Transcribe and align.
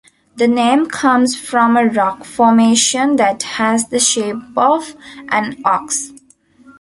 The 0.35 0.47
name 0.47 0.87
comes 0.87 1.35
from 1.39 1.77
a 1.77 1.85
rock 1.85 2.25
formation 2.25 3.17
that 3.17 3.43
has 3.43 3.89
the 3.89 3.99
shape 3.99 4.37
of 4.57 4.95
an 5.29 5.61
ox. 5.63 6.11